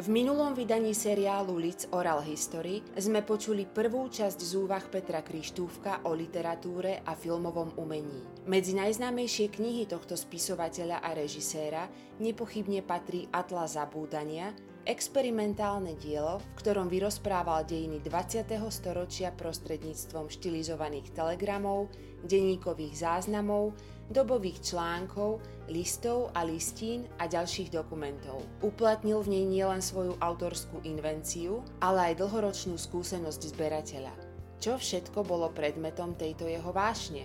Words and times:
V 0.00 0.08
minulom 0.08 0.56
vydaní 0.56 0.96
seriálu 0.96 1.60
Lids 1.60 1.84
Oral 1.92 2.24
History 2.24 2.80
sme 2.96 3.20
počuli 3.20 3.68
prvú 3.68 4.08
časť 4.08 4.38
z 4.40 4.52
úvah 4.56 4.80
Petra 4.88 5.20
Krištúvka 5.20 6.08
o 6.08 6.16
literatúre 6.16 7.04
a 7.04 7.12
filmovom 7.12 7.76
umení. 7.76 8.24
Medzi 8.48 8.72
najznámejšie 8.80 9.52
knihy 9.52 9.84
tohto 9.84 10.16
spisovateľa 10.16 11.04
a 11.04 11.12
režiséra 11.12 11.84
nepochybne 12.16 12.80
patrí 12.80 13.28
Atlas 13.28 13.76
zabúdania, 13.76 14.56
experimentálne 14.88 15.92
dielo, 16.00 16.40
v 16.40 16.48
ktorom 16.64 16.88
vyrozprával 16.88 17.68
dejiny 17.68 18.00
20. 18.00 18.56
storočia 18.72 19.36
prostredníctvom 19.36 20.32
štilizovaných 20.32 21.12
telegramov, 21.12 21.92
denníkových 22.24 23.04
záznamov, 23.04 23.76
dobových 24.10 24.74
článkov, 24.74 25.38
listov 25.70 26.34
a 26.34 26.42
listín 26.42 27.06
a 27.22 27.30
ďalších 27.30 27.70
dokumentov. 27.70 28.42
Uplatnil 28.58 29.22
v 29.22 29.38
nej 29.38 29.44
nielen 29.46 29.78
svoju 29.78 30.18
autorskú 30.18 30.82
invenciu, 30.82 31.62
ale 31.78 32.12
aj 32.12 32.18
dlhoročnú 32.18 32.74
skúsenosť 32.74 33.40
zberateľa. 33.54 34.12
Čo 34.60 34.76
všetko 34.76 35.24
bolo 35.24 35.48
predmetom 35.54 36.18
tejto 36.18 36.44
jeho 36.50 36.74
vášne? 36.74 37.24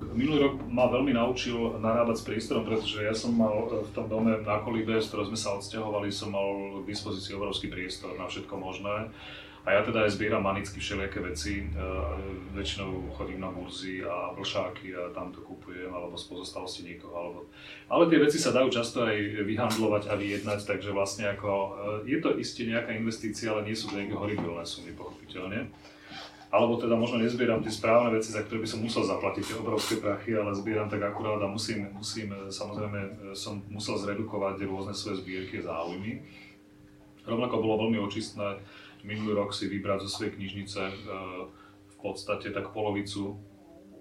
Minulý 0.00 0.48
rok 0.48 0.54
ma 0.66 0.88
veľmi 0.88 1.12
naučil 1.12 1.76
narábať 1.78 2.16
s 2.18 2.26
priestorom, 2.26 2.64
pretože 2.64 3.04
ja 3.04 3.12
som 3.12 3.36
mal 3.36 3.68
v 3.68 3.90
tom 3.92 4.08
dome 4.08 4.40
na 4.42 4.64
Kolíbe, 4.64 4.96
z 4.96 5.12
ktorého 5.12 5.28
sme 5.30 5.38
sa 5.38 5.54
odsťahovali, 5.60 6.08
som 6.08 6.32
mal 6.32 6.48
k 6.82 6.88
dispozícii 6.88 7.36
obrovský 7.36 7.68
priestor 7.68 8.16
na 8.16 8.24
všetko 8.26 8.54
možné. 8.56 9.12
A 9.60 9.76
ja 9.76 9.84
teda 9.84 10.08
aj 10.08 10.16
zbieram 10.16 10.40
manicky 10.40 10.80
všelijaké 10.80 11.20
veci, 11.20 11.60
e, 11.60 11.64
väčšinou 12.56 13.12
chodím 13.12 13.44
na 13.44 13.52
burzy 13.52 14.00
a 14.00 14.32
vlšáky 14.32 14.96
a 14.96 15.12
tam 15.12 15.28
to 15.36 15.44
kupujem, 15.44 15.92
alebo 15.92 16.16
z 16.16 16.32
pozostalosti 16.32 16.88
niekoho, 16.88 17.12
alebo... 17.12 17.38
Ale 17.92 18.08
tie 18.08 18.24
veci 18.24 18.40
sa 18.40 18.56
dajú 18.56 18.72
často 18.72 19.04
aj 19.04 19.44
vyhandlovať 19.44 20.08
a 20.08 20.16
vyjednať, 20.16 20.64
takže 20.64 20.96
vlastne 20.96 21.28
ako, 21.28 21.50
e, 21.52 21.70
je 22.08 22.18
to 22.24 22.40
isté 22.40 22.72
nejaká 22.72 22.96
investícia, 22.96 23.52
ale 23.52 23.68
nie 23.68 23.76
sú 23.76 23.92
to 23.92 24.00
nejaké 24.00 24.16
horibilné 24.16 24.64
sumy, 24.64 24.96
pochopiteľne. 24.96 25.68
Alebo 26.50 26.80
teda 26.80 26.96
možno 26.96 27.20
nezbieram 27.20 27.60
tie 27.60 27.70
správne 27.70 28.16
veci, 28.16 28.32
za 28.32 28.40
ktoré 28.40 28.64
by 28.64 28.68
som 28.72 28.80
musel 28.80 29.04
zaplatiť 29.04 29.44
tie 29.44 29.56
obrovské 29.60 30.00
prachy, 30.00 30.40
ale 30.40 30.56
zbieram 30.56 30.88
tak 30.88 31.04
akurát 31.04 31.36
a 31.36 31.52
musím, 31.52 31.92
musím 31.92 32.32
e, 32.32 32.48
samozrejme, 32.48 33.36
som 33.36 33.60
musel 33.68 34.00
zredukovať 34.00 34.64
rôzne 34.64 34.96
svoje 34.96 35.20
zbierky 35.20 35.60
a 35.60 35.68
záujmy. 35.68 36.24
Rovnako 37.28 37.60
bolo 37.60 37.84
veľmi 37.84 38.00
očistné 38.00 38.56
minulý 39.04 39.32
rok 39.36 39.50
si 39.54 39.66
vybrať 39.66 40.06
zo 40.06 40.10
svojej 40.10 40.36
knižnice 40.36 40.80
e, 40.80 40.94
v 41.90 41.96
podstate 42.00 42.52
tak 42.52 42.72
polovicu 42.72 43.38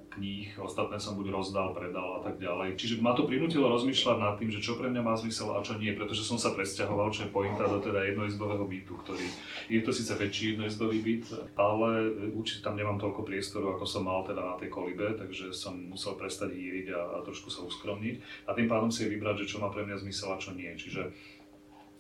kníh, 0.10 0.58
ostatné 0.58 0.98
som 0.98 1.16
buď 1.16 1.32
rozdal, 1.32 1.72
predal 1.72 2.20
a 2.20 2.22
tak 2.26 2.42
ďalej. 2.42 2.76
Čiže 2.76 3.00
ma 3.00 3.14
to 3.14 3.30
prinútilo 3.30 3.70
rozmýšľať 3.70 4.18
nad 4.18 4.36
tým, 4.36 4.50
že 4.50 4.60
čo 4.60 4.76
pre 4.76 4.90
mňa 4.90 5.02
má 5.06 5.14
zmysel 5.16 5.54
a 5.54 5.64
čo 5.64 5.78
nie, 5.78 5.94
pretože 5.94 6.26
som 6.26 6.36
sa 6.36 6.52
presťahoval, 6.52 7.14
čo 7.14 7.30
je 7.30 7.34
pointa 7.34 7.70
do 7.70 7.80
teda 7.80 8.04
jednoizbového 8.10 8.66
bytu, 8.66 8.94
ktorý 9.06 9.28
je 9.70 9.82
to 9.86 9.94
síce 9.94 10.12
väčší 10.12 10.58
jednoizbový 10.58 11.00
byt, 11.00 11.26
ale 11.56 12.12
určite 12.34 12.66
tam 12.66 12.76
nemám 12.76 12.98
toľko 12.98 13.22
priestoru, 13.24 13.78
ako 13.78 13.86
som 13.86 14.10
mal 14.10 14.26
teda 14.26 14.42
na 14.42 14.56
tej 14.58 14.74
kolibe, 14.74 15.14
takže 15.16 15.54
som 15.54 15.78
musel 15.78 16.18
prestať 16.18 16.52
hýriť 16.52 16.92
a, 16.92 17.02
a 17.16 17.24
trošku 17.24 17.54
sa 17.54 17.64
uskromniť 17.64 18.50
a 18.50 18.58
tým 18.58 18.68
pádom 18.68 18.90
si 18.90 19.06
vybrať, 19.06 19.46
že 19.46 19.56
čo 19.56 19.58
má 19.62 19.70
pre 19.70 19.86
mňa 19.86 20.04
zmysel 20.04 20.34
a 20.34 20.42
čo 20.42 20.52
nie. 20.52 20.74
Čiže 20.74 21.14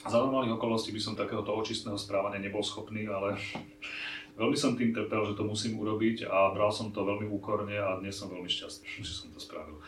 za 0.07 0.15
normálnych 0.15 0.55
okolností 0.55 0.95
by 0.95 1.01
som 1.01 1.19
takéhoto 1.19 1.51
očistného 1.51 1.99
správania 1.99 2.39
nebol 2.39 2.63
schopný, 2.63 3.03
ale 3.11 3.35
veľmi 4.39 4.55
som 4.55 4.79
tým 4.79 4.95
trpel, 4.95 5.27
že 5.27 5.35
to 5.35 5.43
musím 5.43 5.75
urobiť 5.75 6.23
a 6.29 6.55
bral 6.55 6.71
som 6.71 6.95
to 6.95 7.03
veľmi 7.03 7.27
úkorne 7.27 7.75
a 7.75 7.99
dnes 7.99 8.15
som 8.15 8.31
veľmi 8.31 8.47
šťastný, 8.47 8.87
že 9.07 9.13
som 9.13 9.27
to 9.35 9.39
spravil. 9.43 9.83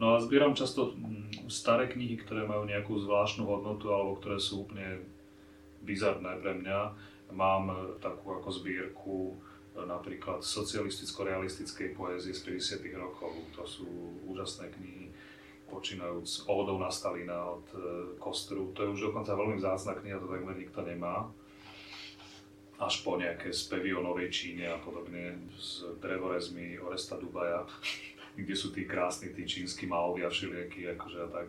No 0.00 0.16
a 0.16 0.22
zbieram 0.22 0.56
často 0.56 0.96
mm, 0.96 1.50
staré 1.52 1.90
knihy, 1.90 2.16
ktoré 2.16 2.48
majú 2.48 2.64
nejakú 2.64 2.96
zvláštnu 2.96 3.44
hodnotu 3.44 3.92
alebo 3.92 4.16
ktoré 4.16 4.40
sú 4.40 4.64
úplne 4.64 5.04
bizarné 5.84 6.40
pre 6.40 6.56
mňa. 6.56 6.78
Mám 7.36 7.64
e, 7.68 7.76
takú 8.00 8.32
ako 8.32 8.48
zbierku 8.48 9.16
e, 9.28 9.34
napríklad 9.84 10.40
socialisticko-realistickej 10.40 11.92
poézie 11.92 12.32
z 12.32 12.48
50. 12.80 12.96
rokov. 12.96 13.28
To 13.60 13.68
sú 13.68 13.84
úžasné 14.24 14.72
knihy 14.72 15.12
počínajúc 15.70 16.44
ódou 16.50 16.78
na 16.78 16.90
Stalina 16.90 17.56
od 17.56 17.66
e, 17.72 17.78
Kostru. 18.18 18.74
To 18.74 18.82
je 18.82 18.92
už 18.92 19.00
dokonca 19.00 19.32
veľmi 19.32 19.56
vzácna 19.56 19.94
kniha, 19.94 20.18
to 20.18 20.26
takmer 20.26 20.58
nikto 20.58 20.82
nemá. 20.82 21.30
Až 22.80 23.06
po 23.06 23.14
nejaké 23.16 23.54
spevy 23.54 23.94
o 23.94 24.02
Novej 24.02 24.28
Číne 24.34 24.68
a 24.68 24.76
podobne 24.82 25.38
s 25.54 25.86
drevorezmi 26.02 26.82
Oresta 26.82 27.16
Dubaja, 27.16 27.62
kde 28.40 28.54
sú 28.58 28.74
tí 28.74 28.84
krásni, 28.84 29.30
tí 29.30 29.46
čínsky 29.46 29.86
malovia 29.86 30.26
všelijakí, 30.26 30.90
akože 30.98 31.18
a 31.24 31.28
tak. 31.30 31.46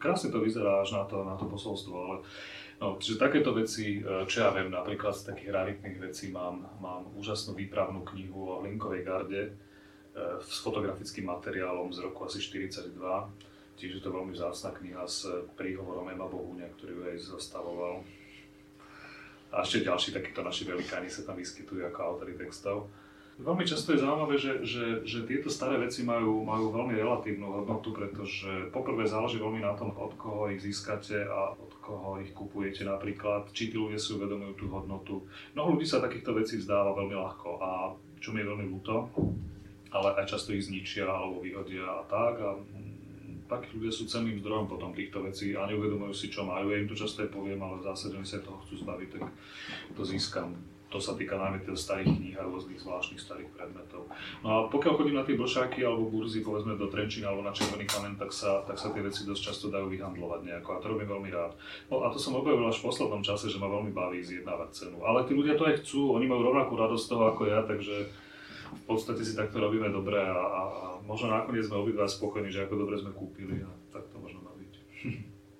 Krásne 0.00 0.32
to 0.32 0.40
vyzerá 0.40 0.84
až 0.84 0.96
na 0.96 1.04
to, 1.04 1.24
na 1.24 1.36
to 1.36 1.48
posolstvo, 1.48 1.94
ale 1.94 2.16
No, 2.82 2.98
čiže 2.98 3.22
takéto 3.22 3.54
veci, 3.54 4.02
e, 4.02 4.26
čo 4.26 4.44
ja 4.44 4.50
viem, 4.50 4.68
napríklad 4.68 5.14
z 5.14 5.30
takých 5.30 5.50
raritných 5.54 5.98
vecí 6.04 6.28
mám, 6.34 6.66
mám 6.82 7.06
úžasnú 7.14 7.54
výpravnú 7.54 8.02
knihu 8.02 8.50
o 8.50 8.60
Linkovej 8.66 9.02
garde, 9.06 9.54
s 10.40 10.62
fotografickým 10.62 11.26
materiálom 11.26 11.90
z 11.90 12.06
roku 12.06 12.26
asi 12.26 12.38
42. 12.38 12.94
Tiež 13.74 13.98
je 13.98 14.02
to 14.02 14.14
veľmi 14.14 14.30
vzácna 14.30 14.70
kniha 14.70 15.02
s 15.02 15.26
príhovorom 15.58 16.06
Ema 16.06 16.30
Bohuňa, 16.30 16.70
ktorý 16.78 16.92
ju 16.94 17.02
aj 17.10 17.18
zostavoval. 17.34 18.06
A 19.50 19.62
ešte 19.62 19.86
ďalší 19.86 20.14
takíto 20.14 20.46
naši 20.46 20.66
velikáni 20.66 21.10
sa 21.10 21.26
tam 21.26 21.38
vyskytujú 21.38 21.82
ako 21.90 21.98
autory 22.02 22.38
textov. 22.38 22.90
Veľmi 23.34 23.66
často 23.66 23.90
je 23.90 23.98
zaujímavé, 23.98 24.38
že, 24.38 24.62
že, 24.62 25.02
že 25.02 25.26
tieto 25.26 25.50
staré 25.50 25.74
veci 25.82 26.06
majú, 26.06 26.46
majú 26.46 26.70
veľmi 26.70 26.94
relatívnu 26.94 27.50
hodnotu, 27.50 27.90
pretože 27.90 28.70
poprvé 28.70 29.10
záleží 29.10 29.42
veľmi 29.42 29.58
na 29.58 29.74
tom, 29.74 29.90
od 29.90 30.14
koho 30.14 30.46
ich 30.54 30.62
získate 30.62 31.26
a 31.26 31.50
od 31.58 31.74
koho 31.82 32.22
ich 32.22 32.30
kupujete 32.30 32.86
napríklad, 32.86 33.50
či 33.50 33.74
tí 33.74 33.76
ľudia 33.78 33.98
si 33.98 34.14
uvedomujú 34.14 34.54
tú 34.54 34.66
hodnotu. 34.70 35.26
Mnoho 35.58 35.74
ľudí 35.74 35.82
sa 35.82 35.98
takýchto 35.98 36.30
vecí 36.38 36.62
vzdáva 36.62 36.94
veľmi 36.94 37.18
ľahko 37.18 37.50
a 37.58 37.70
čo 38.22 38.30
mi 38.30 38.38
je 38.38 38.50
veľmi 38.54 38.66
ľúto, 38.70 39.10
ale 39.94 40.18
aj 40.18 40.26
často 40.26 40.50
ich 40.50 40.66
zničia 40.66 41.06
alebo 41.06 41.38
vyhodia 41.38 41.86
a 41.86 42.02
tak. 42.10 42.34
A 42.42 42.58
mm, 42.58 43.46
takí 43.46 43.78
ľudia 43.78 43.94
sú 43.94 44.10
cenným 44.10 44.42
zdrojom 44.42 44.66
potom 44.66 44.90
týchto 44.90 45.22
vecí 45.22 45.54
a 45.54 45.70
neuvedomujú 45.70 46.10
si, 46.10 46.26
čo 46.34 46.42
majú. 46.42 46.74
Ja 46.74 46.82
im 46.82 46.90
to 46.90 46.98
často 46.98 47.22
aj 47.22 47.30
poviem, 47.30 47.62
ale 47.62 47.78
v 47.78 47.86
zásade 47.86 48.18
oni 48.18 48.26
sa 48.26 48.42
toho 48.42 48.58
chcú 48.66 48.82
zbaviť, 48.82 49.08
tak 49.14 49.24
to 49.94 50.02
získam. 50.02 50.58
To 50.94 51.02
sa 51.02 51.18
týka 51.18 51.34
najmä 51.34 51.58
tých 51.58 51.74
starých 51.74 52.06
kníh 52.06 52.38
a 52.38 52.46
rôznych 52.46 52.78
zvláštnych 52.78 53.18
starých 53.18 53.50
predmetov. 53.58 54.06
No 54.46 54.46
a 54.46 54.56
pokiaľ 54.70 54.94
chodím 54.94 55.18
na 55.18 55.26
tie 55.26 55.34
blšáky 55.34 55.82
alebo 55.82 56.06
burzy, 56.06 56.38
povedzme 56.38 56.78
do 56.78 56.86
Trenčína 56.86 57.34
alebo 57.34 57.42
na 57.42 57.50
Červený 57.50 57.82
kamen, 57.82 58.14
tak 58.14 58.30
sa, 58.30 58.62
tak 58.62 58.78
sa 58.78 58.94
tie 58.94 59.02
veci 59.02 59.26
dosť 59.26 59.42
často 59.42 59.74
dajú 59.74 59.90
vyhandlovať 59.90 60.46
nejako 60.46 60.70
a 60.70 60.78
to 60.78 60.86
robím 60.94 61.10
veľmi 61.10 61.34
rád. 61.34 61.58
No 61.90 62.06
a 62.06 62.14
to 62.14 62.22
som 62.22 62.38
objavil 62.38 62.62
až 62.70 62.78
v 62.78 62.94
poslednom 62.94 63.26
čase, 63.26 63.50
že 63.50 63.58
ma 63.58 63.66
veľmi 63.66 63.90
baví 63.90 64.22
zjednávať 64.22 64.70
cenu. 64.70 65.02
Ale 65.02 65.26
tí 65.26 65.34
ľudia 65.34 65.58
to 65.58 65.66
aj 65.66 65.82
chcú, 65.82 66.14
oni 66.14 66.30
majú 66.30 66.54
rovnakú 66.54 66.78
radosť 66.78 67.02
z 67.02 67.10
toho 67.10 67.24
ako 67.26 67.42
ja, 67.50 67.66
takže 67.66 68.14
v 68.72 68.82
podstate 68.88 69.20
si 69.26 69.36
takto 69.36 69.60
robíme 69.60 69.88
dobre 69.92 70.20
a, 70.20 70.32
a, 70.32 70.60
možno 71.04 71.32
nakoniec 71.32 71.68
sme 71.68 71.82
obidva 71.82 72.08
spokojní, 72.08 72.48
že 72.48 72.64
ako 72.64 72.74
dobre 72.80 72.96
sme 73.00 73.12
kúpili 73.12 73.60
a 73.60 73.70
tak 73.92 74.08
to 74.08 74.16
možno 74.20 74.40
má 74.40 74.52
byť. 74.56 74.72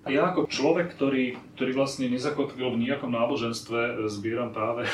Ja 0.09 0.33
ako 0.33 0.49
človek, 0.49 0.93
ktorý, 0.97 1.37
ktorý 1.57 1.73
vlastne 1.73 2.13
nezakotvil 2.13 2.77
v 2.77 2.83
nejakom 2.89 3.09
náboženstve, 3.09 4.05
zbieram 4.13 4.53
práve 4.53 4.85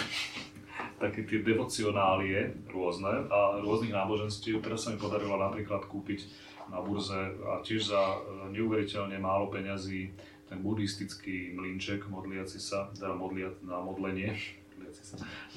také 1.03 1.27
tie 1.27 1.43
devocionálie 1.43 2.71
rôzne 2.71 3.27
a 3.27 3.59
rôznych 3.59 3.91
náboženstiev. 3.91 4.63
Teraz 4.63 4.87
sa 4.87 4.95
mi 4.95 4.99
podarilo 5.03 5.35
napríklad 5.35 5.87
kúpiť 5.91 6.31
na 6.71 6.79
burze 6.79 7.35
a 7.51 7.59
tiež 7.67 7.91
za 7.91 7.99
e, 7.99 8.19
neuveriteľne 8.55 9.19
málo 9.19 9.51
peňazí 9.51 10.15
ten 10.47 10.63
buddhistický 10.63 11.55
mlinček 11.55 12.11
modliaci 12.11 12.59
sa, 12.59 12.91
teda 12.95 13.15
modliat 13.15 13.63
na 13.63 13.79
modlenie, 13.83 14.35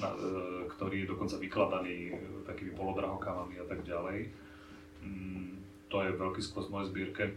na, 0.00 0.08
e, 0.10 0.16
ktorý 0.68 1.04
je 1.04 1.10
dokonca 1.10 1.36
vykladaný 1.38 1.96
e, 2.10 2.12
takými 2.48 2.72
polodrahokamami 2.74 3.60
a 3.62 3.66
tak 3.66 3.86
ďalej. 3.86 4.28
Mm, 5.04 5.60
to 5.88 5.96
je 6.02 6.10
veľký 6.16 6.40
sklos 6.42 6.68
v 6.68 6.74
mojej 6.74 6.90
zbierke. 6.90 7.24
E, 7.30 7.32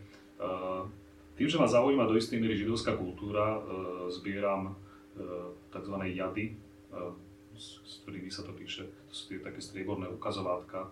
tým, 1.37 1.47
že 1.47 1.61
ma 1.61 1.69
zaujíma 1.69 2.09
do 2.09 2.17
istej 2.17 2.41
miery 2.41 2.57
židovská 2.57 2.97
kultúra, 2.97 3.61
zbieram 4.09 4.73
tzv. 5.69 5.95
jady, 6.09 6.57
s 7.53 8.01
ktorými 8.01 8.33
sa 8.33 8.41
to 8.41 8.57
píše. 8.57 8.89
To 8.89 9.13
sú 9.13 9.29
tie 9.29 9.45
také 9.45 9.61
strieborné 9.61 10.09
ukazovátka, 10.09 10.89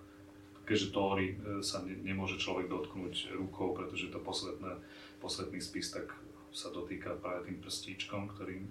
keďže 0.70 0.94
Tóry 0.94 1.34
sa 1.66 1.82
ne, 1.82 1.98
nemôže 1.98 2.38
človek 2.38 2.70
dotknúť 2.70 3.34
rukou, 3.34 3.74
pretože 3.74 4.14
to 4.14 4.22
posvetné, 4.22 4.78
posvetný 5.18 5.58
spis, 5.58 5.90
tak 5.90 6.14
sa 6.54 6.70
dotýka 6.70 7.18
práve 7.18 7.50
tým 7.50 7.58
prstíčkom, 7.58 8.30
ktorým 8.38 8.70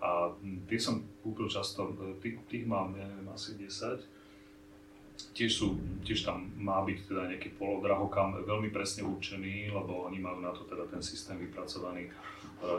a 0.00 0.32
tie 0.68 0.78
som 0.80 1.02
kúpil 1.22 1.48
často, 1.48 1.92
tých, 2.20 2.40
tých 2.48 2.64
mám, 2.68 2.92
neviem, 2.96 3.28
asi 3.32 3.56
10. 3.56 4.02
Tiež, 5.32 5.52
sú, 5.52 5.80
tiež 6.04 6.28
tam 6.28 6.52
má 6.60 6.84
byť 6.84 6.98
teda 7.08 7.22
nejaký 7.32 7.56
polodrahokam 7.56 8.44
veľmi 8.44 8.68
presne 8.68 9.08
určený, 9.08 9.72
lebo 9.72 10.04
oni 10.04 10.20
majú 10.20 10.44
na 10.44 10.52
to 10.52 10.68
teda 10.68 10.84
ten 10.92 11.00
systém 11.00 11.40
vypracovaný. 11.40 12.08
E, 12.08 12.12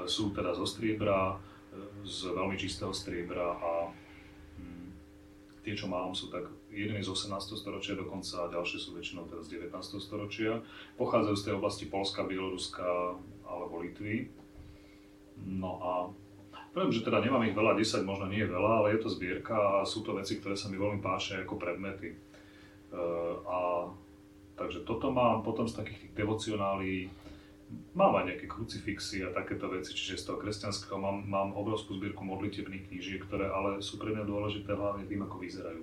sú 0.06 0.30
teda 0.30 0.54
zo 0.54 0.70
striebra, 0.70 1.34
e, 1.34 2.06
z 2.06 2.30
veľmi 2.30 2.54
čistého 2.54 2.94
striebra 2.94 3.58
a 3.58 3.90
hm, 4.62 4.90
tie, 5.66 5.74
čo 5.74 5.90
mám, 5.90 6.14
sú 6.14 6.30
tak 6.30 6.46
jeden 6.70 7.02
je 7.02 7.10
z 7.10 7.10
18. 7.10 7.58
storočia 7.58 7.98
dokonca 7.98 8.46
a 8.46 8.54
ďalšie 8.54 8.78
sú 8.78 8.94
väčšinou 8.94 9.26
teda 9.26 9.42
z 9.42 9.74
19. 9.74 9.74
storočia. 9.98 10.62
Pochádzajú 11.02 11.36
z 11.42 11.46
tej 11.50 11.54
oblasti 11.58 11.90
Polska, 11.90 12.22
Bieloruska 12.22 13.18
alebo 13.50 13.82
Litvy 13.82 14.30
No 15.46 15.80
a 15.84 15.94
poviem, 16.78 16.94
že 16.94 17.02
teda 17.02 17.26
nemám 17.26 17.42
ich 17.50 17.58
veľa, 17.58 17.74
10 17.74 18.06
možno 18.06 18.30
nie 18.30 18.46
je 18.46 18.54
veľa, 18.54 18.72
ale 18.86 18.94
je 18.94 19.02
to 19.02 19.10
zbierka 19.10 19.58
a 19.58 19.82
sú 19.82 20.06
to 20.06 20.14
veci, 20.14 20.38
ktoré 20.38 20.54
sa 20.54 20.70
mi 20.70 20.78
veľmi 20.78 21.02
páčia 21.02 21.42
ako 21.42 21.58
predmety. 21.58 22.14
Uh, 22.94 23.34
a 23.50 23.58
takže 24.54 24.86
toto 24.86 25.10
mám, 25.10 25.42
potom 25.42 25.66
z 25.66 25.74
takých 25.74 26.06
tých 26.06 26.14
devocionálí, 26.14 27.10
mám 27.98 28.22
aj 28.22 28.30
nejaké 28.30 28.46
krucifixy 28.46 29.26
a 29.26 29.34
takéto 29.34 29.66
veci, 29.74 29.98
čiže 29.98 30.22
z 30.22 30.26
toho 30.30 30.38
kresťanského 30.38 31.02
mám, 31.02 31.26
mám 31.26 31.50
obrovskú 31.58 31.98
zbierku 31.98 32.22
modlitebných 32.22 32.94
knížiek, 32.94 33.26
ktoré 33.26 33.50
ale 33.50 33.82
sú 33.82 33.98
pre 33.98 34.14
mňa 34.14 34.30
dôležité 34.30 34.78
hlavne 34.78 35.10
tým, 35.10 35.26
ako 35.26 35.42
vyzerajú. 35.42 35.82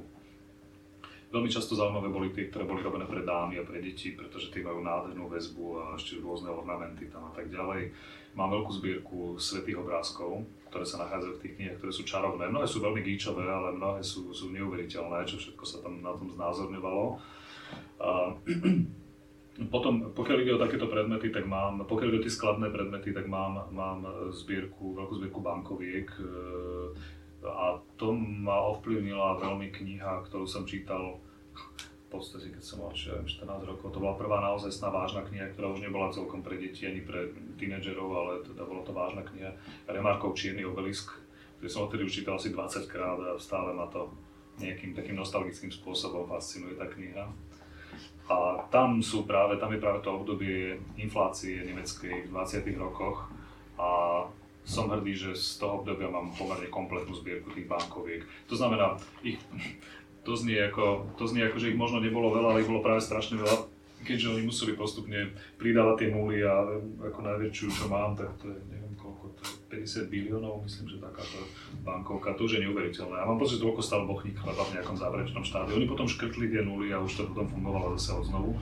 Veľmi 1.34 1.50
často 1.50 1.74
zaujímavé 1.74 2.14
boli 2.14 2.30
tie, 2.30 2.46
ktoré 2.46 2.62
boli 2.62 2.78
robené 2.78 3.10
pre 3.10 3.26
dámy 3.26 3.58
a 3.58 3.66
pre 3.66 3.82
deti, 3.82 4.14
pretože 4.14 4.54
tie 4.54 4.62
majú 4.62 4.86
nádhernú 4.86 5.26
väzbu 5.26 5.64
a 5.82 5.84
ešte 5.98 6.22
rôzne 6.22 6.46
ornamenty 6.46 7.10
tam 7.10 7.26
a 7.26 7.34
tak 7.34 7.50
ďalej. 7.50 7.90
Mám 8.38 8.54
veľkú 8.54 8.70
zbierku 8.70 9.18
svetých 9.42 9.82
obrázkov, 9.82 10.46
ktoré 10.70 10.86
sa 10.86 11.02
nachádzajú 11.02 11.34
v 11.34 11.42
tých 11.42 11.54
knihách, 11.58 11.78
ktoré 11.82 11.90
sú 11.90 12.02
čarovné. 12.06 12.46
Mnohé 12.46 12.70
sú 12.70 12.78
veľmi 12.78 13.02
gíčové, 13.02 13.50
ale 13.50 13.74
mnohé 13.74 14.06
sú, 14.06 14.30
sú 14.30 14.54
neuveriteľné, 14.54 15.26
čo 15.26 15.42
všetko 15.42 15.64
sa 15.66 15.82
tam 15.82 15.98
na 15.98 16.14
tom 16.14 16.30
znázorňovalo. 16.30 17.18
A, 17.98 18.08
Potom, 19.54 20.10
pokiaľ 20.10 20.38
ide 20.42 20.58
o 20.58 20.58
takéto 20.58 20.90
predmety, 20.90 21.30
tak 21.30 21.46
mám, 21.46 21.86
pokiaľ 21.86 22.10
ide 22.10 22.18
o 22.18 22.24
tie 22.26 22.34
skladné 22.34 22.74
predmety, 22.74 23.14
tak 23.14 23.30
mám, 23.30 23.70
mám 23.70 24.02
zbierku, 24.34 24.98
veľkú 24.98 25.14
zbierku 25.14 25.38
bankoviek, 25.38 26.10
e, 26.10 26.26
a 27.44 27.78
to 28.00 28.12
ma 28.16 28.72
ovplyvnila 28.72 29.40
veľmi 29.40 29.68
kniha, 29.68 30.24
ktorú 30.24 30.48
som 30.48 30.64
čítal 30.64 31.20
v 31.54 32.06
podstate, 32.08 32.48
keď 32.54 32.62
som 32.62 32.80
mal 32.80 32.94
14 32.94 33.26
rokov. 33.44 33.90
To 33.90 34.00
bola 34.00 34.14
prvá 34.14 34.38
naozaj 34.38 34.70
vážna 34.86 35.26
kniha, 35.26 35.50
ktorá 35.50 35.68
už 35.74 35.82
nebola 35.82 36.14
celkom 36.14 36.40
pre 36.40 36.56
deti 36.56 36.86
ani 36.86 37.02
pre 37.02 37.34
tínedžerov, 37.58 38.08
ale 38.08 38.32
teda 38.46 38.62
bola 38.62 38.86
to 38.86 38.94
vážna 38.94 39.26
kniha. 39.26 39.50
Remarkov 39.90 40.38
Čierny 40.38 40.62
obelisk, 40.62 41.10
ktorý 41.58 41.68
som 41.68 41.84
odtedy 41.90 42.06
už 42.06 42.22
čítal 42.22 42.38
asi 42.38 42.54
20 42.54 42.86
krát 42.86 43.18
a 43.18 43.34
stále 43.36 43.74
ma 43.74 43.90
to 43.90 44.14
nejakým 44.62 44.94
takým 44.94 45.18
nostalgickým 45.18 45.74
spôsobom 45.74 46.30
fascinuje 46.30 46.78
tá 46.78 46.86
kniha. 46.86 47.26
A 48.30 48.62
tam 48.72 49.04
sú 49.04 49.26
práve, 49.28 49.58
tam 49.60 49.74
je 49.74 49.82
práve 49.82 50.00
to 50.00 50.14
obdobie 50.14 50.80
inflácie 50.96 51.60
nemeckej 51.66 52.24
v 52.24 52.32
20. 52.32 52.62
rokoch 52.78 53.28
a 53.76 54.22
som 54.64 54.88
hrdý, 54.88 55.12
že 55.12 55.30
z 55.36 55.60
toho 55.60 55.84
obdobia 55.84 56.08
mám 56.08 56.32
pomerne 56.32 56.66
kompletnú 56.72 57.12
zbierku 57.12 57.52
tých 57.52 57.68
bankoviek. 57.68 58.24
To 58.48 58.56
znamená, 58.56 58.96
ich, 59.20 59.36
to 60.24 60.32
znie 60.32 60.56
ako, 60.56 61.12
to 61.20 61.28
znie 61.28 61.44
ako, 61.44 61.60
že 61.60 61.70
ich 61.70 61.78
možno 61.78 62.00
nebolo 62.00 62.32
veľa, 62.32 62.56
ale 62.56 62.60
ich 62.64 62.70
bolo 62.70 62.80
práve 62.80 63.04
strašne 63.04 63.36
veľa, 63.36 63.68
keďže 64.08 64.32
oni 64.32 64.42
museli 64.48 64.72
postupne 64.72 65.36
pridávať 65.60 65.96
tie 66.00 66.08
nuly 66.12 66.40
a 66.40 66.64
ako 67.12 67.20
najväčšiu, 67.24 67.66
čo 67.72 67.84
mám, 67.92 68.16
tak 68.16 68.32
to 68.40 68.48
je, 68.48 68.58
neviem 68.72 68.96
koľko, 68.96 69.36
to 69.36 69.42
je 69.44 69.84
50 69.84 70.12
biliónov, 70.12 70.64
myslím, 70.64 70.96
že 70.96 71.04
takáto 71.04 71.44
bankovka, 71.84 72.32
to 72.36 72.48
už 72.48 72.56
je 72.56 72.64
neuveriteľné. 72.64 73.20
A 73.20 73.28
mám 73.28 73.36
pocit, 73.36 73.60
toľko 73.60 73.84
stal 73.84 74.08
bochník 74.08 74.40
chleba 74.40 74.64
v 74.64 74.80
nejakom 74.80 74.96
záverečnom 74.96 75.44
štádiu. 75.44 75.76
Oni 75.76 75.88
potom 75.88 76.08
škrtli 76.08 76.48
tie 76.48 76.64
nuly 76.64 76.88
a 76.92 77.04
už 77.04 77.12
to 77.20 77.22
potom 77.28 77.48
fungovalo 77.52 77.96
zase 78.00 78.16
od 78.16 78.24
znovu 78.32 78.56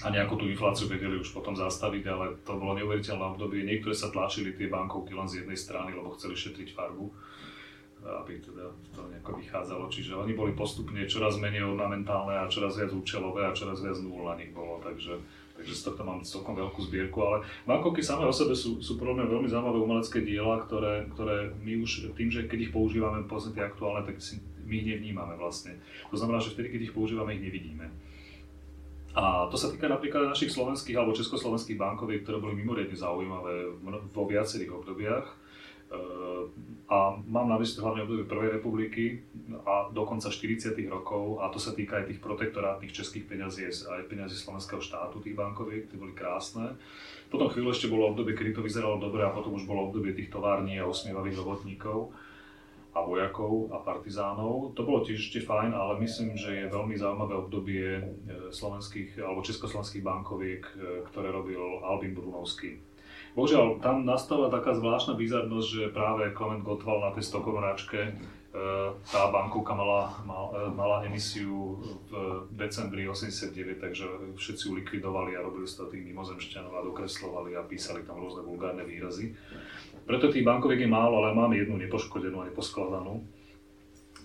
a 0.00 0.08
nejakú 0.08 0.40
tú 0.40 0.48
infláciu 0.48 0.88
vedeli 0.88 1.20
už 1.20 1.36
potom 1.36 1.52
zastaviť, 1.52 2.04
ale 2.08 2.26
to 2.40 2.56
bolo 2.56 2.72
neuveriteľné 2.80 3.36
obdobie. 3.36 3.68
Niektoré 3.68 3.92
sa 3.92 4.08
tlačili 4.08 4.56
tie 4.56 4.72
bankovky 4.72 5.12
len 5.12 5.28
z 5.28 5.44
jednej 5.44 5.58
strany, 5.60 5.92
lebo 5.92 6.16
chceli 6.16 6.40
šetriť 6.40 6.72
farbu, 6.72 7.04
aby 8.00 8.40
teda 8.40 8.72
to 8.96 9.04
nejako 9.12 9.36
vychádzalo. 9.36 9.92
Čiže 9.92 10.16
oni 10.16 10.32
boli 10.32 10.56
postupne 10.56 11.04
čoraz 11.04 11.36
menej 11.36 11.68
ornamentálne 11.68 12.32
a 12.32 12.48
čoraz 12.48 12.80
viac 12.80 12.96
účelové 12.96 13.44
a 13.44 13.52
čoraz 13.52 13.84
viac 13.84 14.00
nul 14.00 14.24
na 14.24 14.40
nich 14.40 14.56
bolo. 14.56 14.80
Takže, 14.80 15.20
takže 15.60 15.74
z 15.76 15.82
tohto 15.84 16.02
mám 16.08 16.24
celkom 16.24 16.56
veľkú 16.56 16.80
zbierku. 16.88 17.20
Ale 17.20 17.44
bankovky 17.68 18.00
samé 18.00 18.24
o 18.24 18.32
sebe 18.32 18.56
sú, 18.56 18.80
sú 18.80 18.96
podľa 18.96 19.20
mňa 19.20 19.26
veľmi 19.36 19.48
zaujímavé 19.52 19.78
umelecké 19.84 20.24
diela, 20.24 20.64
ktoré, 20.64 21.12
ktoré 21.12 21.52
my 21.60 21.76
už 21.84 22.16
tým, 22.16 22.32
že 22.32 22.48
keď 22.48 22.58
ich 22.68 22.72
používame 22.72 23.20
podstate 23.28 23.60
aktuálne, 23.60 24.08
tak 24.08 24.16
si 24.24 24.40
my 24.64 24.80
ich 24.80 24.88
nevnímame 24.96 25.36
vlastne. 25.36 25.76
To 26.08 26.16
znamená, 26.16 26.40
že 26.40 26.56
vtedy, 26.56 26.72
keď 26.72 26.80
ich 26.88 26.96
používame, 26.96 27.36
ich 27.36 27.44
nevidíme. 27.44 27.92
A 29.20 29.52
to 29.52 29.60
sa 29.60 29.68
týka 29.68 29.84
napríklad 29.84 30.32
našich 30.32 30.48
slovenských 30.48 30.96
alebo 30.96 31.12
československých 31.12 31.76
bankoviek, 31.76 32.24
ktoré 32.24 32.40
boli 32.40 32.56
mimoriadne 32.56 32.96
zaujímavé 32.96 33.68
vo 34.08 34.24
viacerých 34.24 34.80
obdobiach. 34.80 35.28
A 36.90 36.98
mám 37.28 37.50
na 37.50 37.58
mysli 37.60 37.82
hlavne 37.82 38.06
obdobie 38.06 38.24
Prvej 38.24 38.56
republiky 38.56 39.20
a 39.66 39.90
dokonca 39.92 40.32
40. 40.32 40.72
rokov 40.88 41.42
a 41.44 41.52
to 41.52 41.60
sa 41.60 41.76
týka 41.76 42.00
aj 42.00 42.14
tých 42.14 42.22
protektorátnych 42.22 42.94
českých 42.94 43.28
peňazí 43.28 43.68
aj 43.68 44.08
peňazí 44.08 44.38
slovenského 44.38 44.80
štátu, 44.80 45.20
tých 45.20 45.36
bankoviek, 45.36 45.90
tie 45.90 45.98
boli 46.00 46.16
krásne. 46.16 46.78
Potom 47.28 47.50
chvíľu 47.52 47.74
ešte 47.74 47.90
bolo 47.90 48.08
obdobie, 48.08 48.38
kedy 48.38 48.56
to 48.56 48.64
vyzeralo 48.64 49.02
dobre 49.02 49.20
a 49.26 49.34
potom 49.34 49.52
už 49.52 49.68
bolo 49.68 49.90
obdobie 49.90 50.16
tých 50.16 50.32
tovární 50.32 50.80
a 50.80 50.88
usmievavých 50.88 51.38
robotníkov 51.42 52.14
a 52.90 52.98
vojakov 53.06 53.70
a 53.70 53.78
partizánov. 53.86 54.74
To 54.74 54.82
bolo 54.82 55.06
tiež 55.06 55.30
ešte 55.30 55.46
fajn, 55.46 55.70
ale 55.70 56.02
myslím, 56.02 56.34
že 56.34 56.66
je 56.66 56.74
veľmi 56.74 56.98
zaujímavé 56.98 57.34
obdobie 57.38 57.86
e, 57.98 58.02
slovenských 58.50 59.14
alebo 59.22 59.46
československých 59.46 60.02
bankoviek, 60.02 60.62
e, 60.66 60.74
ktoré 61.06 61.30
robil 61.30 61.62
Albin 61.86 62.18
Brunovský. 62.18 62.82
Bohužiaľ, 63.38 63.78
tam 63.78 64.02
nastala 64.02 64.50
taká 64.50 64.74
zvláštna 64.74 65.14
bizarnosť, 65.14 65.68
že 65.70 65.94
práve 65.94 66.34
Klement 66.34 66.66
Gottwald 66.66 67.06
na 67.06 67.14
tej 67.14 67.30
100 67.30 67.46
korunáčke 67.46 67.98
e, 68.10 68.12
tá 69.06 69.22
bankovka 69.30 69.70
mala, 69.70 70.10
mala 70.74 71.06
emisiu 71.06 71.78
v 72.10 72.42
decembri 72.58 73.06
89, 73.06 73.54
takže 73.78 74.34
všetci 74.34 74.62
ju 74.66 74.72
likvidovali 74.82 75.38
a 75.38 75.46
robili 75.46 75.70
sa 75.70 75.86
tých 75.86 76.02
mimozemšťanov 76.10 76.74
a 76.74 76.86
dokreslovali 76.90 77.54
a 77.54 77.62
písali 77.62 78.02
tam 78.02 78.18
rôzne 78.18 78.42
vulgárne 78.42 78.82
výrazy. 78.82 79.30
Preto 80.10 80.26
tých 80.26 80.42
bankoviek 80.42 80.82
je 80.82 80.90
málo, 80.90 81.22
ale 81.22 81.38
mám 81.38 81.54
jednu 81.54 81.78
nepoškodenú 81.78 82.42
a 82.42 82.48
neposkladanú. 82.50 83.22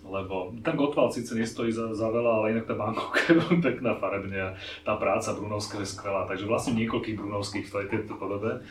Lebo 0.01 0.57
ten 0.65 0.73
Gottwald 0.73 1.13
síce 1.13 1.37
nestojí 1.37 1.69
za, 1.69 1.93
za 1.93 2.09
veľa, 2.09 2.41
ale 2.41 2.57
inak 2.57 2.65
tá 2.65 2.73
bankovka 2.73 3.21
je 3.29 3.37
veľmi 3.37 3.61
pekná 3.61 3.93
farebne 4.01 4.37
a 4.37 4.49
tá 4.81 4.97
práca 4.97 5.37
Brunovská 5.37 5.85
je 5.85 5.93
skvelá. 5.93 6.25
Takže 6.25 6.49
vlastne 6.49 6.73
niekoľkých 6.81 7.17
Brunovských 7.17 7.69
v 7.69 7.85
tejto 7.85 8.17
podobe. 8.17 8.65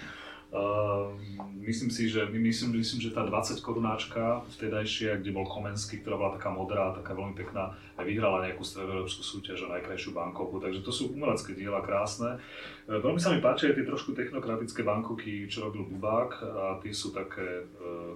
Uh, 0.55 1.19
myslím 1.67 1.91
si, 1.91 2.07
že, 2.07 2.31
myslím, 2.31 2.79
myslím, 2.79 3.03
že 3.03 3.11
tá 3.11 3.27
20 3.27 3.59
korunáčka 3.59 4.47
vtedajšia, 4.55 5.19
kde 5.19 5.35
bol 5.35 5.51
Komenský, 5.51 5.99
ktorá 5.99 6.15
bola 6.15 6.39
taká 6.39 6.55
modrá, 6.55 6.95
taká 6.95 7.11
veľmi 7.11 7.35
pekná, 7.35 7.75
aj 7.99 8.07
vyhrala 8.07 8.47
nejakú 8.47 8.63
stredoeurópsku 8.63 9.27
súťaž 9.27 9.67
o 9.67 9.73
najkrajšiu 9.75 10.15
bankovku, 10.15 10.63
takže 10.63 10.87
to 10.87 10.95
sú 10.95 11.11
umelecké 11.11 11.59
diela 11.59 11.83
krásne. 11.83 12.39
Uh, 12.87 13.03
veľmi 13.03 13.19
sa 13.19 13.35
mi 13.35 13.43
páčia 13.43 13.75
aj 13.75 13.83
tie 13.83 13.91
trošku 13.91 14.15
technokratické 14.15 14.87
bankovky, 14.87 15.51
čo 15.51 15.67
robil 15.67 15.91
Bubák 15.91 16.39
a 16.39 16.79
tie 16.79 16.95
sú 16.95 17.11
také, 17.11 17.67
uh, 17.83 18.15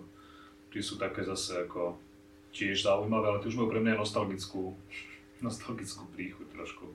tie 0.71 0.79
sú 0.79 0.95
také 0.95 1.27
zase 1.27 1.67
ako 1.67 1.99
tiež 2.55 2.87
zaujímavé, 2.87 3.35
ale 3.35 3.39
tie 3.43 3.51
už 3.51 3.59
majú 3.59 3.75
pre 3.75 3.83
mňa 3.83 3.99
nostalgickú, 3.99 4.79
nostalgickú 5.47 6.07
príchuť 6.15 6.55
trošku. 6.55 6.87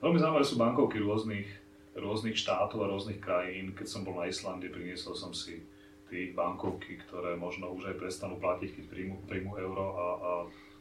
Veľmi 0.00 0.16
zaujímavé 0.16 0.46
sú 0.48 0.56
bankovky 0.56 1.02
rôznych 1.02 1.65
rôznych 1.96 2.36
štátov 2.36 2.84
a 2.84 2.90
rôznych 2.92 3.18
krajín. 3.18 3.72
Keď 3.72 3.86
som 3.88 4.04
bol 4.04 4.20
na 4.20 4.28
Islande, 4.28 4.68
priniesol 4.68 5.16
som 5.16 5.32
si 5.32 5.64
tie 6.06 6.30
bankovky, 6.30 7.02
ktoré 7.08 7.34
možno 7.34 7.72
už 7.74 7.90
aj 7.90 7.96
prestanú 7.98 8.38
platiť, 8.38 8.78
keď 8.78 8.84
príjmu, 8.86 9.16
príjmu 9.26 9.52
euro 9.58 9.86
a, 9.96 10.06
a 10.16 10.30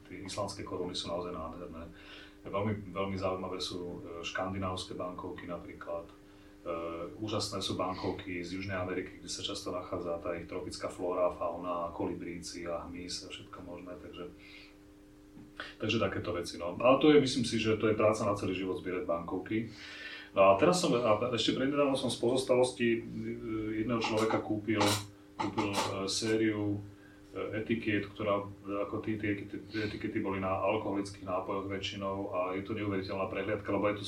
tie 0.05 0.21
islandské 0.21 0.61
koruny 0.61 0.93
sú 0.93 1.09
naozaj 1.09 1.33
nádherné. 1.33 1.83
Veľmi, 2.45 2.93
veľmi 2.93 3.17
zaujímavé 3.17 3.57
sú 3.57 4.05
e, 4.05 4.21
škandinávské 4.21 4.93
bankovky 4.93 5.49
napríklad. 5.49 6.05
Uh, 6.65 7.13
úžasné 7.21 7.61
sú 7.61 7.77
bankovky 7.77 8.41
z 8.41 8.57
Južnej 8.57 8.73
Ameriky, 8.73 9.21
kde 9.21 9.29
sa 9.29 9.45
často 9.45 9.69
nachádza 9.69 10.17
tá 10.17 10.33
ich 10.33 10.49
tropická 10.49 10.89
flóra, 10.89 11.29
fauna, 11.37 11.93
kolibríci 11.93 12.65
a 12.65 12.89
hmyz 12.89 13.21
a 13.21 13.27
všetko 13.29 13.57
možné, 13.61 13.93
takže, 14.01 14.25
takže 15.77 16.01
takéto 16.01 16.33
veci. 16.33 16.57
No. 16.57 16.73
Ale 16.73 16.97
to 16.97 17.13
je, 17.13 17.21
myslím 17.21 17.45
si, 17.45 17.61
že 17.61 17.77
to 17.77 17.93
je 17.93 17.93
práca 17.93 18.25
na 18.25 18.33
celý 18.33 18.57
život 18.57 18.81
zbierať 18.81 19.05
bankovky. 19.05 19.69
No 20.35 20.51
a 20.51 20.59
teraz 20.59 20.83
som, 20.83 20.91
a 20.91 21.15
ešte 21.31 21.55
prednedávno 21.55 21.95
som 21.95 22.11
z 22.11 22.19
pozostalosti 22.19 22.87
e, 22.91 23.01
jedného 23.79 24.03
človeka 24.03 24.43
kúpil, 24.43 24.83
kúpil 25.39 25.71
e, 25.71 25.79
sériu 26.11 26.75
e, 27.31 27.63
etikiet, 27.63 28.11
ktorá, 28.11 28.43
ako 28.83 28.99
tí, 28.99 29.15
tie, 29.15 29.47
tie 29.47 29.87
etikety 29.87 30.19
boli 30.19 30.43
na 30.43 30.51
alkoholických 30.51 31.23
nápojoch 31.23 31.71
väčšinou 31.71 32.35
a 32.35 32.39
je 32.59 32.67
to 32.67 32.75
neuveriteľná 32.75 33.31
prehliadka, 33.31 33.71
lebo 33.71 33.95
je 33.95 34.03
to 34.03 34.05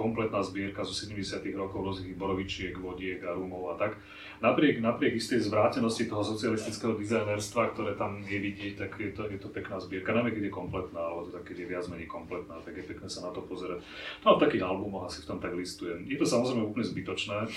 kompletná 0.00 0.40
zbierka 0.40 0.80
zo 0.80 0.96
70 0.96 1.44
rokov 1.52 1.84
rôznych 1.84 2.16
borovičiek, 2.16 2.72
vodiek 2.80 3.20
a 3.28 3.36
rumov 3.36 3.72
a 3.72 3.74
tak. 3.76 4.00
Napriek, 4.40 4.80
napriek 4.80 5.20
istej 5.20 5.44
zvrátenosti 5.44 6.08
toho 6.08 6.24
socialistického 6.24 6.96
dizajnerstva, 6.96 7.76
ktoré 7.76 7.92
tam 8.00 8.24
je 8.24 8.40
vidieť, 8.40 8.72
tak 8.80 8.96
je 8.96 9.12
to, 9.12 9.28
je 9.28 9.36
to 9.36 9.52
pekná 9.52 9.76
zbierka. 9.76 10.16
Najmä 10.16 10.32
keď 10.32 10.48
je 10.48 10.56
kompletná, 10.56 11.04
alebo 11.04 11.28
to 11.28 11.36
tak, 11.36 11.44
keď 11.44 11.56
je 11.60 11.70
viac 11.76 11.84
menej 11.92 12.08
kompletná, 12.08 12.56
tak 12.64 12.72
je 12.72 12.88
pekné 12.88 13.04
sa 13.12 13.28
na 13.28 13.36
to 13.36 13.44
pozerať. 13.44 13.84
No 14.24 14.32
a 14.32 14.40
takých 14.40 14.64
albumoch 14.64 15.12
asi 15.12 15.20
v 15.20 15.28
tom 15.28 15.38
tak 15.44 15.52
listujem. 15.52 16.08
Je 16.08 16.16
to 16.16 16.24
samozrejme 16.24 16.64
úplne 16.64 16.88
zbytočné, 16.88 17.52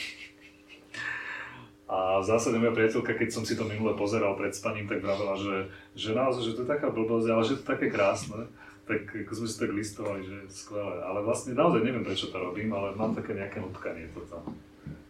a 1.84 2.18
v 2.18 2.26
zásade 2.26 2.58
moja 2.58 2.74
priateľka, 2.74 3.14
keď 3.14 3.30
som 3.30 3.44
si 3.46 3.54
to 3.54 3.70
minule 3.70 3.94
pozeral 3.94 4.34
pred 4.34 4.50
spaním, 4.56 4.90
tak 4.90 5.04
vravela, 5.04 5.38
že, 5.38 5.70
že 5.94 6.16
naozaj, 6.16 6.42
že 6.42 6.56
to 6.58 6.64
je 6.66 6.74
taká 6.74 6.90
blbosť, 6.90 7.28
ale 7.30 7.44
že 7.46 7.54
to 7.54 7.62
je 7.62 7.70
také 7.70 7.88
krásne 7.94 8.50
tak 8.84 9.08
ako 9.16 9.32
sme 9.32 9.48
si 9.48 9.56
tak 9.56 9.72
listovali, 9.72 10.22
že 10.28 10.36
je 10.44 10.48
skvelé. 10.52 11.00
Ale 11.00 11.24
vlastne 11.24 11.56
naozaj 11.56 11.88
neviem, 11.88 12.04
prečo 12.04 12.28
to 12.28 12.36
robím, 12.36 12.76
ale 12.76 12.92
mám 13.00 13.16
také 13.16 13.32
nejaké 13.32 13.64
nutkanie 13.64 14.12
to 14.12 14.20
tam 14.28 14.44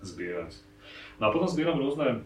zbierať. 0.06 0.53
No 1.18 1.30
a 1.30 1.34
potom 1.34 1.50
zbieram 1.50 1.82
rôzne 1.82 2.22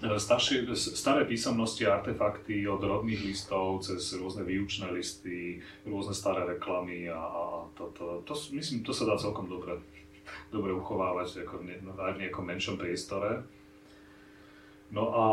e, 0.00 0.16
staršie, 0.16 0.72
staré 0.72 1.28
písomnosti 1.28 1.84
artefakty 1.84 2.64
od 2.64 2.80
rodných 2.80 3.20
listov 3.20 3.84
cez 3.84 4.16
rôzne 4.16 4.48
výučné 4.48 4.88
listy, 4.88 5.60
rôzne 5.84 6.16
staré 6.16 6.48
reklamy 6.48 7.12
a, 7.12 7.20
a 7.20 7.42
to, 7.76 7.92
to, 7.92 8.24
to, 8.24 8.32
myslím, 8.56 8.80
to 8.80 8.96
sa 8.96 9.04
dá 9.04 9.20
celkom 9.20 9.44
dobre, 9.44 9.76
dobre 10.48 10.72
uchovávať 10.72 11.44
ako 11.44 11.68
ne, 11.68 11.76
aj 11.84 12.16
v 12.16 12.20
nejakom 12.24 12.44
menšom 12.48 12.80
priestore. 12.80 13.44
No 14.92 15.08
a 15.08 15.24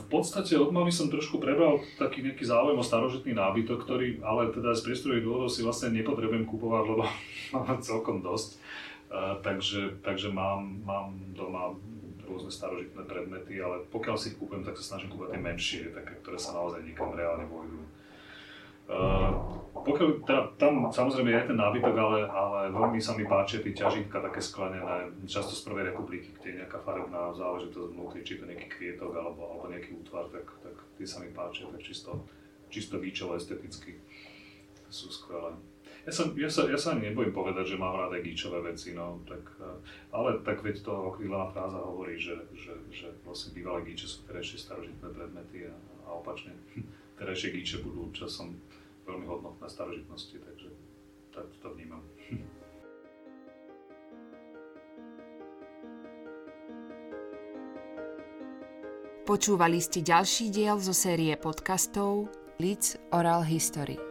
v 0.00 0.04
podstate 0.08 0.56
od 0.56 0.72
mami 0.72 0.88
som 0.88 1.12
trošku 1.12 1.36
prebral 1.36 1.84
taký 2.00 2.24
nejaký 2.24 2.48
záujem 2.48 2.80
o 2.80 2.80
starožitný 2.80 3.36
nábytok, 3.36 3.84
ktorý 3.84 4.24
ale 4.24 4.48
teda 4.48 4.72
z 4.72 4.80
priestorových 4.88 5.28
dôvodov 5.28 5.52
si 5.52 5.60
vlastne 5.60 5.92
nepotrebujem 5.92 6.48
kupovať, 6.48 6.84
lebo 6.96 7.04
mám 7.60 7.84
celkom 7.84 8.24
dosť. 8.24 8.56
Uh, 9.08 9.40
takže, 9.44 10.00
takže 10.00 10.32
mám, 10.32 10.84
mám 10.88 11.12
doma 11.36 11.76
rôzne 12.24 12.48
starožitné 12.48 13.04
predmety, 13.04 13.60
ale 13.60 13.84
pokiaľ 13.88 14.16
si 14.16 14.32
ich 14.32 14.40
kúpem, 14.40 14.64
tak 14.64 14.76
sa 14.80 14.96
snažím 14.96 15.12
kúpať 15.16 15.36
tie 15.36 15.40
menšie, 15.40 15.80
také, 15.92 16.16
ktoré 16.24 16.36
sa 16.40 16.56
naozaj 16.56 16.84
nikam 16.84 17.12
reálne 17.12 17.44
vojdujú. 17.48 17.84
Uh, 18.88 19.58
pokiaľ, 19.88 20.08
teda, 20.24 20.42
tam 20.60 20.88
samozrejme 20.88 21.28
je 21.32 21.48
ten 21.52 21.58
nábytok, 21.58 21.94
ale, 21.96 22.18
ale 22.28 22.58
veľmi 22.72 23.00
sa 23.00 23.16
mi 23.16 23.24
páčia 23.24 23.60
tie 23.64 23.72
ťažitka 23.72 24.20
také 24.20 24.40
sklenené, 24.40 25.12
často 25.24 25.52
z 25.56 25.64
prvej 25.64 25.92
republiky, 25.92 26.28
kde 26.36 26.46
je 26.48 26.58
nejaká 26.64 26.80
farebná 26.82 27.32
záležitosť 27.32 27.92
vnútri, 27.94 28.20
či 28.24 28.40
to 28.40 28.48
nejaký 28.48 28.68
kvietok 28.68 29.12
alebo, 29.16 29.44
alebo 29.48 29.64
nejaký 29.72 29.96
útvar, 30.04 30.28
tak, 30.32 30.44
tak 30.64 30.76
tie 31.00 31.06
sa 31.08 31.20
mi 31.24 31.32
páčia, 31.32 31.68
tak 31.72 31.80
čisto, 31.80 32.24
čisto 32.68 33.00
gíčovo 33.00 33.36
esteticky 33.36 33.96
sú 34.88 35.12
skvelé. 35.12 35.52
Ja 36.08 36.12
sa, 36.16 36.24
ja, 36.40 36.48
sa, 36.48 36.64
ja 36.64 36.78
sa 36.80 36.96
nebojím 36.96 37.36
povedať, 37.36 37.76
že 37.76 37.80
mám 37.80 37.92
rád 37.92 38.16
aj 38.16 38.24
gíčové 38.24 38.64
veci, 38.64 38.96
no, 38.96 39.20
tak, 39.28 39.44
ale 40.08 40.40
tak 40.40 40.64
veď 40.64 40.80
to 40.80 40.92
okrílená 41.12 41.52
fráza 41.52 41.84
hovorí, 41.84 42.16
že, 42.16 42.48
že, 42.56 42.72
že 42.88 43.12
vlastne 43.28 43.52
bývalé 43.52 43.84
gíče 43.84 44.08
sú 44.08 44.24
terajšie 44.24 44.56
starožitné 44.56 45.04
predmety 45.04 45.68
a, 45.68 45.74
a 46.08 46.16
opačne 46.16 46.56
terajšie 47.20 47.52
gíče 47.52 47.76
budú 47.84 48.08
časom 48.16 48.56
veľmi 49.08 49.24
hodnotné 49.24 49.66
starožitnosti, 49.72 50.36
takže 50.36 50.68
tak 51.32 51.48
to 51.64 51.68
vnímam. 51.72 52.04
Počúvali 59.28 59.76
ste 59.76 60.00
ďalší 60.00 60.48
diel 60.48 60.80
zo 60.80 60.96
série 60.96 61.36
podcastov 61.36 62.32
Leeds 62.56 62.96
Oral 63.12 63.44
History. 63.44 64.07